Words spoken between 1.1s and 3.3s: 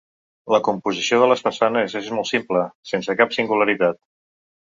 de les façanes és molt simple sense